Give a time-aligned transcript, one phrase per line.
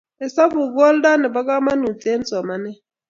[0.19, 2.79] hesabuk ko oldo nepo kamanut eng somanet